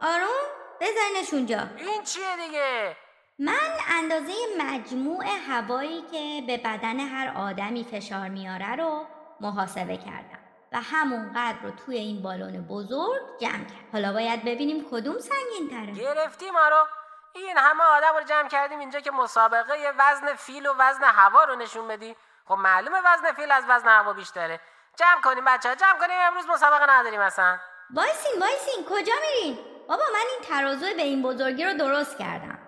آروم. 0.02 0.46
بذارینش 0.80 1.34
اونجا. 1.34 1.58
این 1.76 2.02
چیه 2.02 2.36
دیگه؟ 2.36 2.96
من 3.38 3.70
اندازه 3.90 4.32
مجموع 4.58 5.24
هوایی 5.48 6.02
که 6.02 6.42
به 6.46 6.56
بدن 6.56 7.00
هر 7.00 7.32
آدمی 7.36 7.84
فشار 7.84 8.28
میاره 8.28 8.76
رو 8.76 9.06
محاسبه 9.40 9.96
کردم 9.96 10.38
و 10.72 10.80
همون 10.80 11.32
قدر 11.32 11.58
رو 11.62 11.70
توی 11.70 11.96
این 11.96 12.22
بالون 12.22 12.66
بزرگ 12.66 13.20
جمع 13.40 13.64
کرد 13.64 13.88
حالا 13.92 14.12
باید 14.12 14.44
ببینیم 14.44 14.86
کدوم 14.90 15.18
سنگین 15.18 15.70
تره 15.70 15.92
گرفتی 15.92 16.50
ما 16.50 16.68
رو 16.68 16.86
این 17.32 17.58
همه 17.58 17.84
آدم 17.84 18.16
رو 18.16 18.22
جمع 18.22 18.48
کردیم 18.48 18.78
اینجا 18.78 19.00
که 19.00 19.10
مسابقه 19.10 19.94
وزن 19.98 20.34
فیل 20.34 20.66
و 20.66 20.74
وزن 20.78 21.04
هوا 21.04 21.44
رو 21.44 21.54
نشون 21.54 21.88
بدی. 21.88 22.16
خب 22.44 22.54
معلومه 22.54 23.00
وزن 23.04 23.32
فیل 23.32 23.52
از 23.52 23.64
وزن 23.68 23.88
هوا 23.88 24.12
بیشتره. 24.12 24.60
جمع 24.96 25.20
کنیم 25.20 25.44
بچه 25.44 25.68
ها 25.68 25.74
جمع 25.74 25.98
کنیم. 25.98 26.20
امروز 26.20 26.46
مسابقه 26.46 26.90
نداریم 26.90 27.20
اصلا. 27.20 27.58
وایسین 27.90 28.40
وایسین. 28.40 28.84
کجا 28.90 29.12
میرین؟ 29.20 29.58
بابا 29.88 30.02
من 30.12 30.24
این 30.30 30.40
ترازو 30.40 30.86
به 30.96 31.02
این 31.02 31.22
بزرگی 31.22 31.64
رو 31.64 31.74
درست 31.74 32.18
کردم. 32.18 32.58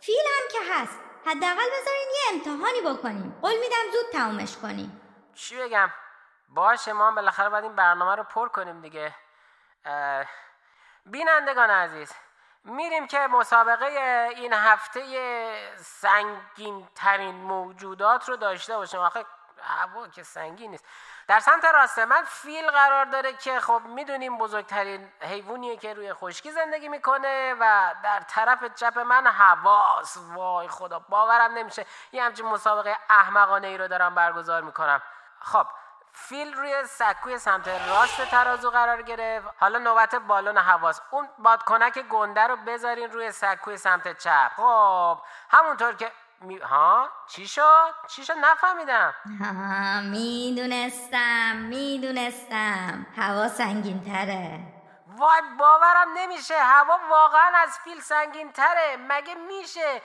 فیل 0.00 0.24
هم 0.26 0.48
که 0.52 0.58
هست. 0.72 1.00
حداقل 1.26 1.66
بذارین 1.66 2.08
یه 2.14 2.32
امتحانی 2.32 2.80
بکنیم. 2.80 3.38
قول 3.42 3.56
میدم 3.60 3.90
زود 3.92 4.12
تمومش 4.12 4.56
کنیم. 4.56 5.00
چی 5.34 5.56
بگم؟ 5.56 5.90
باشه 6.48 6.92
ما 6.92 7.10
بالاخره 7.10 7.48
باید 7.48 7.64
این 7.64 7.76
برنامه 7.76 8.14
رو 8.14 8.24
پر 8.24 8.48
کنیم 8.48 8.80
دیگه. 8.80 9.14
بینندگان 11.06 11.70
عزیز 11.70 12.12
میریم 12.64 13.06
که 13.06 13.18
مسابقه 13.18 13.86
این 14.36 14.52
هفته 14.52 15.02
سنگین 15.76 16.88
ترین 16.94 17.34
موجودات 17.34 18.28
رو 18.28 18.36
داشته 18.36 18.76
باشیم. 18.76 19.00
آخه 19.00 19.24
هوا 19.62 20.08
که 20.08 20.22
سنگین 20.22 20.70
نیست. 20.70 20.84
در 21.28 21.40
سمت 21.40 21.64
راست 21.64 21.98
من 21.98 22.24
فیل 22.24 22.70
قرار 22.70 23.04
داره 23.04 23.32
که 23.32 23.60
خب 23.60 23.82
می‌دونیم 23.84 24.38
بزرگترین 24.38 25.12
حیوانیه 25.20 25.76
که 25.76 25.94
روی 25.94 26.14
خشکی 26.14 26.50
زندگی 26.50 26.88
می‌کنه 26.88 27.54
و 27.60 27.94
در 28.02 28.20
طرف 28.20 28.64
چپ 28.74 28.98
من 28.98 29.26
هواست. 29.26 30.18
وای 30.34 30.68
خدا 30.68 30.98
باورم 30.98 31.52
نمیشه. 31.52 31.86
یه 32.12 32.24
همچین 32.24 32.46
مسابقه 32.46 32.96
احمقانه 33.10 33.66
ای 33.66 33.78
رو 33.78 33.88
دارم 33.88 34.14
برگزار 34.14 34.62
می‌کنم. 34.62 35.02
خب 35.40 35.66
فیل 36.12 36.54
روی 36.54 36.84
سکوی 36.84 37.38
سمت 37.38 37.68
راست 37.68 38.24
ترازو 38.30 38.70
قرار 38.70 39.02
گرفت. 39.02 39.48
حالا 39.60 39.78
نوبت 39.78 40.14
بالون 40.14 40.58
حواس 40.58 41.00
اون 41.10 41.28
بادکنک 41.38 41.98
گنده 41.98 42.46
رو 42.46 42.56
بذارین 42.56 43.10
روی 43.10 43.32
سکوی 43.32 43.76
سمت 43.76 44.18
چپ. 44.18 44.50
خب 44.56 45.18
همونطور 45.50 45.94
که 45.94 46.12
می... 46.40 46.58
ها؟ 46.58 47.08
چی 47.26 47.48
شد؟ 47.48 47.94
چی 48.08 48.24
شد؟ 48.24 48.34
نفهمیدم. 48.38 49.14
می‌دونستم 50.10 51.56
می‌دونستم. 51.56 53.06
هوا 53.16 53.48
سنگین 53.48 54.04
تره 54.04 54.60
وای 55.06 55.40
باورم 55.58 56.08
نمیشه. 56.14 56.58
هوا 56.58 56.98
واقعا 57.10 57.52
از 57.56 57.78
فیل 57.78 58.00
سنگین 58.00 58.52
تره 58.52 58.96
مگه 59.08 59.34
میشه؟ 59.34 60.02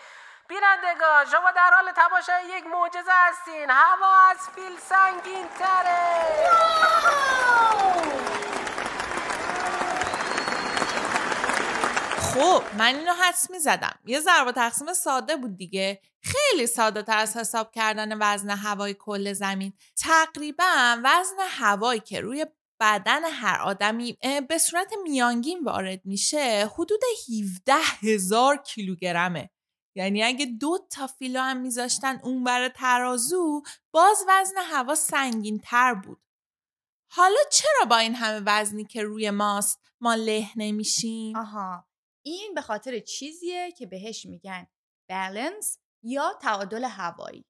بینندگان 0.47 1.25
شما 1.31 1.51
در 1.55 1.69
حال 1.75 1.91
تماشای 1.91 2.57
یک 2.57 2.63
معجزه 2.67 3.11
هستین. 3.11 3.69
هوا 3.69 4.15
از 4.31 4.37
فیل 4.55 4.77
سنگین 4.79 5.47
تره 5.59 6.45
خب 12.19 12.63
من 12.77 12.95
اینو 12.95 13.13
حدس 13.13 13.51
می 13.51 13.59
زدم 13.59 13.99
یه 14.05 14.19
ضرب 14.19 14.51
تقسیم 14.51 14.93
ساده 14.93 15.35
بود 15.35 15.57
دیگه. 15.57 16.01
خیلی 16.21 16.67
ساده 16.67 17.03
تر 17.03 17.17
از 17.17 17.37
حساب 17.37 17.71
کردن 17.71 18.17
وزن 18.21 18.49
هوای 18.49 18.93
کل 18.93 19.33
زمین. 19.33 19.73
تقریبا 19.97 20.97
وزن 21.03 21.37
هوایی 21.49 21.99
که 21.99 22.21
روی 22.21 22.45
بدن 22.79 23.23
هر 23.23 23.61
آدمی 23.61 24.17
به 24.49 24.57
صورت 24.57 24.93
میانگین 25.03 25.63
وارد 25.63 26.01
میشه 26.05 26.69
حدود 26.73 27.01
17 27.29 27.73
هزار 28.01 28.57
کیلوگرمه. 28.57 29.49
یعنی 29.95 30.23
اگه 30.23 30.45
دو 30.45 30.77
تا 30.91 31.07
فیلو 31.07 31.39
هم 31.39 31.57
میذاشتن 31.57 32.19
اون 32.23 32.43
بر 32.43 32.69
ترازو 32.69 33.61
باز 33.91 34.25
وزن 34.27 34.55
هوا 34.57 34.95
سنگین 34.95 35.59
تر 35.59 35.93
بود. 35.93 36.21
حالا 37.11 37.39
چرا 37.51 37.85
با 37.89 37.97
این 37.97 38.15
همه 38.15 38.43
وزنی 38.45 38.85
که 38.85 39.03
روی 39.03 39.31
ماست 39.31 39.79
ما 40.01 40.15
له 40.15 40.47
نمیشیم؟ 40.55 41.35
آها 41.35 41.87
این 42.25 42.53
به 42.55 42.61
خاطر 42.61 42.99
چیزیه 42.99 43.71
که 43.71 43.85
بهش 43.85 44.25
میگن 44.25 44.67
بالانس 45.09 45.79
یا 46.03 46.33
تعادل 46.41 46.83
هوایی. 46.83 47.45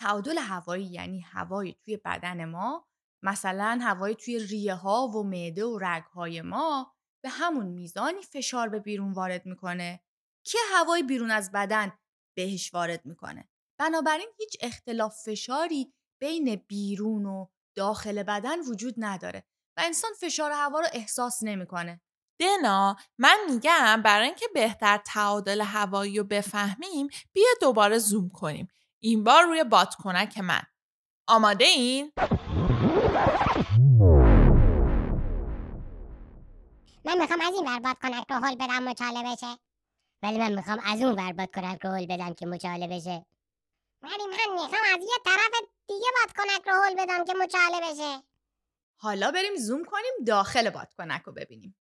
تعادل 0.00 0.38
هوایی 0.38 0.84
یعنی 0.84 1.20
هوایی 1.20 1.76
توی 1.84 1.96
بدن 1.96 2.44
ما 2.44 2.88
مثلا 3.22 3.78
هوایی 3.82 4.14
توی 4.14 4.38
ریه 4.38 4.74
ها 4.74 5.08
و 5.08 5.22
معده 5.22 5.64
و 5.64 5.78
رگ 5.78 6.04
های 6.04 6.42
ما 6.42 6.94
به 7.22 7.28
همون 7.28 7.66
میزانی 7.66 8.22
فشار 8.22 8.68
به 8.68 8.78
بیرون 8.78 9.12
وارد 9.12 9.46
می‌کنه. 9.46 10.00
که 10.52 10.58
هوای 10.74 11.02
بیرون 11.02 11.30
از 11.30 11.52
بدن 11.52 11.92
بهش 12.36 12.74
وارد 12.74 13.06
می‌کنه. 13.06 13.48
بنابراین 13.78 14.28
هیچ 14.38 14.56
اختلاف 14.60 15.22
فشاری 15.24 15.94
بین 16.20 16.56
بیرون 16.68 17.26
و 17.26 17.46
داخل 17.76 18.22
بدن 18.22 18.60
وجود 18.60 18.94
نداره 18.96 19.44
و 19.76 19.80
انسان 19.84 20.10
فشار 20.20 20.50
هوا 20.50 20.80
رو 20.80 20.86
احساس 20.92 21.42
نمی‌کنه. 21.42 22.00
دنا 22.40 22.96
من 23.18 23.36
میگم 23.50 24.02
برای 24.04 24.26
اینکه 24.26 24.46
بهتر 24.54 24.96
تعادل 24.96 25.60
هوایی 25.60 26.18
رو 26.18 26.24
بفهمیم 26.24 27.08
بیا 27.32 27.48
دوباره 27.60 27.98
زوم 27.98 28.28
کنیم. 28.28 28.68
این 29.02 29.24
بار 29.24 29.42
روی 29.44 29.64
بادکنک 29.64 30.38
من. 30.38 30.62
آماده 31.28 31.64
این؟ 31.64 32.12
من 37.04 37.18
می‌خوام 37.18 37.40
از 37.40 37.54
این 37.54 37.68
ور 37.68 37.78
بادکنک 37.78 38.24
رو 38.30 38.36
هل 38.36 38.54
بدم 38.54 38.82
مچاله 38.88 39.22
بشه. 39.32 39.67
ولی 40.22 40.38
من 40.38 40.52
می‌خوام 40.52 40.78
از 40.84 41.02
اون 41.02 41.12
ور 41.12 41.32
بادکنک 41.32 41.78
رو 41.84 41.90
هل 41.90 42.06
بدم 42.06 42.34
که 42.34 42.46
مچاله 42.46 42.86
بشه. 42.86 43.26
ولی 44.02 44.24
من 44.30 44.54
می‌خوام 44.54 44.82
از 44.94 45.00
یه 45.00 45.18
طرف 45.24 45.50
دیگه 45.88 46.06
بادکنک 46.20 46.68
رو 46.68 46.82
هل 46.82 46.94
بدم 46.94 47.24
که 47.24 47.34
مچاله 47.34 47.80
بشه. 47.90 48.22
حالا 49.00 49.30
بریم 49.30 49.56
زوم 49.56 49.84
کنیم 49.84 50.12
داخل 50.26 50.70
بادکنک 50.70 51.22
رو 51.22 51.32
ببینیم. 51.32 51.76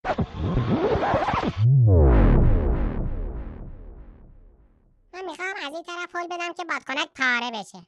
من 5.12 5.24
می‌خوام 5.24 5.54
از 5.56 5.72
این 5.74 5.82
طرف 5.82 6.16
هل 6.16 6.26
بدم 6.26 6.52
که 6.52 6.64
بادکنک 6.64 7.08
پاره 7.16 7.50
بشه. 7.50 7.86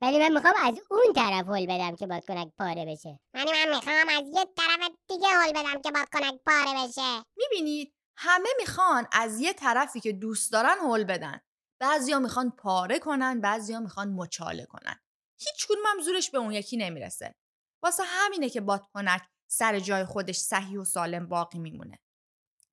ولی 0.00 0.18
من 0.18 0.32
می‌خوام 0.32 0.54
از 0.62 0.80
اون 0.90 1.12
طرف 1.14 1.48
هل 1.48 1.66
بدم 1.66 1.96
که 1.96 2.06
بادکنک 2.06 2.52
پاره 2.58 2.84
بشه. 2.84 3.20
ولی 3.34 3.52
من 3.52 3.74
می‌خوام 3.74 4.08
از 4.08 4.24
یه 4.34 4.44
طرف 4.56 4.90
دیگه 5.08 5.28
هل 5.28 5.52
بدم 5.52 5.82
که 5.82 5.90
بادکنک 5.90 6.40
پاره 6.46 6.88
بشه. 6.88 7.24
می‌بینید؟ 7.36 7.94
همه 8.16 8.48
می‌خوان 8.58 9.06
از 9.12 9.40
یه 9.40 9.52
طرفی 9.52 10.00
که 10.00 10.12
دوست 10.12 10.52
دارن 10.52 10.76
هل 10.78 11.04
بدن. 11.04 11.40
بعضیا 11.80 12.18
می‌خوان 12.18 12.50
پاره 12.50 12.98
کنن 12.98 13.40
بعضیا 13.40 13.80
می‌خوان 13.80 14.08
مچاله 14.12 14.66
کنن. 14.66 15.00
هیچ 15.38 15.66
کدوم 15.66 15.82
هم 15.86 16.02
زورش 16.02 16.30
به 16.30 16.38
اون 16.38 16.52
یکی 16.52 16.76
نمی‌رسه. 16.76 17.34
واسه 17.82 18.02
همینه 18.06 18.48
که 18.48 18.60
بادکنک 18.60 19.22
سر 19.50 19.78
جای 19.78 20.04
خودش 20.04 20.36
صحیح 20.36 20.78
و 20.78 20.84
سالم 20.84 21.28
باقی 21.28 21.58
میمونه. 21.58 21.98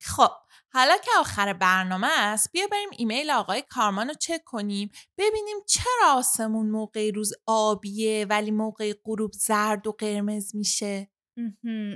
خب 0.03 0.31
حالا 0.73 0.97
که 0.97 1.11
آخر 1.19 1.53
برنامه 1.53 2.07
است 2.11 2.51
بیا 2.51 2.67
بریم 2.67 2.89
ایمیل 2.91 3.31
آقای 3.31 3.63
کارمان 3.69 4.07
رو 4.07 4.13
چک 4.13 4.43
کنیم 4.45 4.91
ببینیم 5.17 5.57
چرا 5.67 6.13
آسمون 6.13 6.69
موقع 6.69 7.11
روز 7.15 7.33
آبیه 7.45 8.25
ولی 8.29 8.51
موقع 8.51 8.93
غروب 9.05 9.31
زرد 9.33 9.87
و 9.87 9.91
قرمز 9.91 10.55
میشه. 10.55 11.11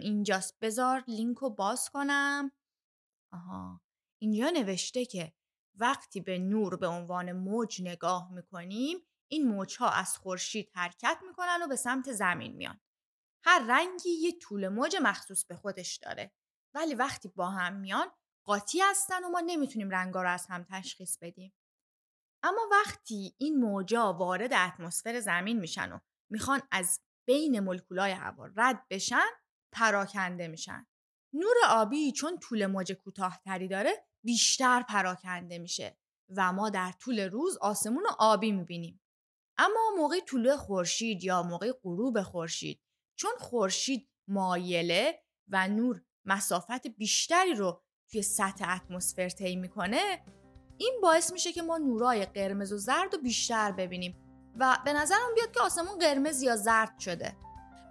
اینجاست. 0.02 0.56
بذار 0.62 1.04
لینک 1.08 1.38
رو 1.38 1.50
باز 1.50 1.90
کنم. 1.90 2.52
آها. 3.36 3.82
اینجا 4.22 4.50
نوشته 4.50 5.06
که 5.06 5.34
وقتی 5.76 6.22
به 6.22 6.40
نور 6.40 6.78
به 6.78 6.88
عنوان 6.88 7.32
موج 7.32 7.82
نگاه 7.82 8.34
می‌کنیم 8.34 8.98
این 9.28 9.48
موجها 9.48 9.90
از 9.90 10.18
خورشید 10.18 10.72
حرکت 10.74 11.20
می‌کنن 11.28 11.60
و 11.64 11.68
به 11.68 11.76
سمت 11.76 12.12
زمین 12.12 12.56
میان. 12.56 12.82
هر 13.44 13.66
رنگی 13.70 14.10
یه 14.10 14.32
طول 14.32 14.68
موج 14.68 14.96
مخصوص 15.02 15.46
به 15.46 15.56
خودش 15.56 15.98
داره. 15.98 16.32
ولی 16.74 16.96
وقتی 16.96 17.28
با 17.28 17.50
هم 17.50 17.74
میان 17.74 18.08
قاطی 18.46 18.80
هستن 18.80 19.24
و 19.24 19.30
ما 19.30 19.40
نمی‌تونیم 19.40 19.90
رنگا 19.90 20.22
رو 20.22 20.30
از 20.30 20.48
هم 20.48 20.66
تشخیص 20.70 21.18
بدیم. 21.22 21.54
اما 22.44 22.62
وقتی 22.72 23.36
این 23.38 23.60
موجا 23.60 24.14
وارد 24.14 24.54
اتمسفر 24.54 25.20
زمین 25.20 25.60
میشن 25.60 25.92
و 25.92 26.00
می‌خوان 26.30 26.62
از 26.72 27.02
بین 27.28 27.60
مولکولای 27.60 28.12
هوا 28.12 28.46
رد 28.56 28.88
بشن 28.90 29.30
پراکنده 29.72 30.48
میشن. 30.48 30.88
نور 31.36 31.56
آبی 31.70 32.12
چون 32.12 32.40
طول 32.40 32.66
موج 32.66 32.92
کوتاهتری 32.92 33.68
داره 33.68 33.92
بیشتر 34.24 34.82
پراکنده 34.90 35.58
میشه 35.58 35.98
و 36.30 36.54
ما 36.54 36.70
در 36.70 36.92
طول 37.00 37.20
روز 37.20 37.58
آسمون 37.58 38.04
رو 38.04 38.10
آبی 38.20 38.52
می‌بینیم. 38.52 39.02
اما 39.58 39.80
موقع 39.98 40.20
طول 40.20 40.56
خورشید 40.56 41.24
یا 41.24 41.44
موقع 41.44 41.72
غروب 41.84 42.22
خورشید 42.22 42.82
چون 43.16 43.32
خورشید 43.40 44.10
مایله 44.28 45.24
و 45.48 45.68
نور 45.68 46.02
مسافت 46.26 46.88
بیشتری 46.88 47.54
رو 47.54 47.84
توی 48.12 48.22
سطح 48.22 48.76
اتمسفر 48.76 49.30
طی 49.30 49.56
می‌کنه 49.56 50.26
این 50.78 51.00
باعث 51.02 51.34
میشه 51.34 51.52
که 51.52 51.62
ما 51.62 51.78
نورای 51.78 52.26
قرمز 52.26 52.72
و 52.72 52.78
زرد 52.78 53.14
رو 53.14 53.22
بیشتر 53.22 53.72
ببینیم 53.72 54.18
و 54.60 54.78
به 54.86 54.94
نظرم 54.94 55.34
بیاد 55.36 55.52
که 55.52 55.60
آسمون 55.60 56.00
قرمز 56.00 56.42
یا 56.42 56.56
زرد 56.56 57.00
شده. 57.00 57.38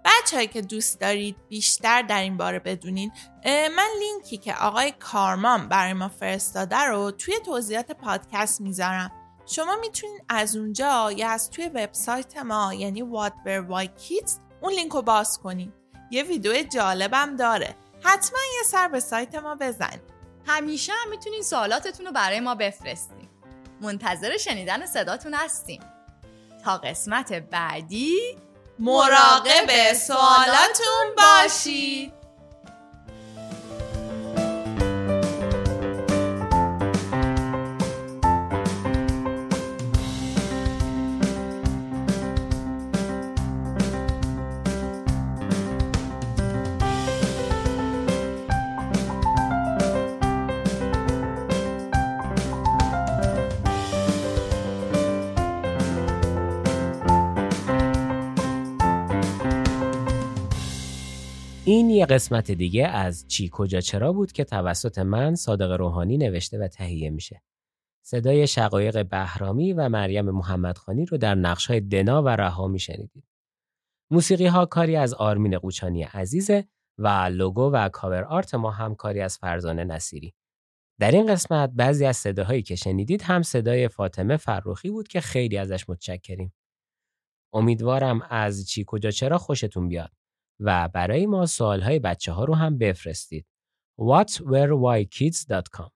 بچههایی 0.05 0.47
که 0.47 0.61
دوست 0.61 0.99
دارید 0.99 1.35
بیشتر 1.49 2.01
در 2.01 2.21
این 2.21 2.37
باره 2.37 2.59
بدونین 2.59 3.11
من 3.45 3.87
لینکی 3.99 4.37
که 4.37 4.55
آقای 4.55 4.91
کارمان 4.91 5.69
برای 5.69 5.93
ما 5.93 6.07
فرستاده 6.07 6.77
رو 6.77 7.11
توی 7.11 7.39
توضیحات 7.45 7.91
پادکست 7.91 8.61
می‌ذارم. 8.61 9.11
شما 9.45 9.75
می‌تونید 9.81 10.23
از 10.29 10.55
اونجا 10.55 11.11
یا 11.11 11.29
از 11.29 11.49
توی 11.49 11.67
وبسایت 11.67 12.37
ما 12.37 12.73
یعنی 12.73 13.01
What 13.01 13.33
Why 13.69 13.85
Kids 13.85 14.31
اون 14.61 14.73
لینک 14.73 14.91
رو 14.91 15.01
باز 15.01 15.39
کنید 15.39 15.73
یه 16.11 16.23
ویدیو 16.23 16.63
جالبم 16.63 17.35
داره. 17.35 17.75
حتما 18.03 18.39
یه 18.57 18.63
سر 18.65 18.87
به 18.87 18.99
سایت 18.99 19.35
ما 19.35 19.55
بزن 19.55 20.01
همیشه 20.45 20.93
هم 20.93 21.09
می‌تونین 21.09 21.41
سوالاتتون 21.41 22.05
رو 22.05 22.11
برای 22.11 22.39
ما 22.39 22.55
بفرستیم 22.55 23.29
منتظر 23.81 24.37
شنیدن 24.37 24.85
صداتون 24.85 25.33
هستیم. 25.33 25.81
تا 26.63 26.77
قسمت 26.77 27.33
بعدی 27.33 28.17
مراقب 28.79 29.93
سوالاتون 29.93 31.15
باشید. 31.17 32.13
این 61.67 61.89
یه 61.89 62.05
قسمت 62.05 62.51
دیگه 62.51 62.87
از 62.87 63.27
چی 63.27 63.49
کجا 63.51 63.81
چرا 63.81 64.13
بود 64.13 64.31
که 64.31 64.43
توسط 64.43 64.97
من 64.97 65.35
صادق 65.35 65.71
روحانی 65.71 66.17
نوشته 66.17 66.59
و 66.59 66.67
تهیه 66.67 67.09
میشه. 67.09 67.41
صدای 68.05 68.47
شقایق 68.47 69.09
بهرامی 69.09 69.73
و 69.73 69.89
مریم 69.89 70.31
محمدخانی 70.31 71.05
رو 71.05 71.17
در 71.17 71.35
نقش 71.35 71.65
های 71.65 71.79
دنا 71.81 72.23
و 72.23 72.27
رها 72.27 72.67
میشنیدید. 72.67 73.23
موسیقی 74.11 74.45
ها 74.45 74.65
کاری 74.65 74.95
از 74.95 75.13
آرمین 75.13 75.57
قوچانی 75.57 76.03
عزیزه 76.03 76.67
و 76.97 77.07
لوگو 77.07 77.71
و 77.71 77.89
کاور 77.89 78.23
آرت 78.23 78.55
ما 78.55 78.71
هم 78.71 78.95
کاری 78.95 79.21
از 79.21 79.37
فرزانه 79.37 79.83
نصیری. 79.83 80.33
در 80.99 81.11
این 81.11 81.25
قسمت 81.25 81.69
بعضی 81.69 82.05
از 82.05 82.17
صداهایی 82.17 82.61
که 82.61 82.75
شنیدید 82.75 83.21
هم 83.21 83.41
صدای 83.41 83.87
فاطمه 83.87 84.37
فروخی 84.37 84.89
بود 84.89 85.07
که 85.07 85.21
خیلی 85.21 85.57
ازش 85.57 85.89
متشکریم. 85.89 86.53
امیدوارم 87.53 88.21
از 88.29 88.69
چی 88.69 88.83
کجا 88.87 89.11
چرا 89.11 89.37
خوشتون 89.37 89.89
بیاد. 89.89 90.11
و 90.59 90.89
برای 90.93 91.25
ما 91.25 91.45
سوالهای 91.45 91.99
بچه 91.99 92.31
ها 92.31 92.43
رو 92.43 92.55
هم 92.55 92.77
بفرستید. 92.77 93.45
whatwerewhykids.com 93.99 95.94